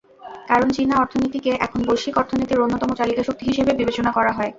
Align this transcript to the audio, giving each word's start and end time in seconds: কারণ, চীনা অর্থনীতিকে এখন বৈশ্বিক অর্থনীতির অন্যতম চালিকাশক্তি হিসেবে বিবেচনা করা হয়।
কারণ, 0.47 0.67
চীনা 0.69 0.95
অর্থনীতিকে 0.97 1.51
এখন 1.65 1.79
বৈশ্বিক 1.85 2.15
অর্থনীতির 2.17 2.63
অন্যতম 2.63 2.89
চালিকাশক্তি 2.95 3.43
হিসেবে 3.49 3.71
বিবেচনা 3.79 4.11
করা 4.11 4.31
হয়। 4.31 4.49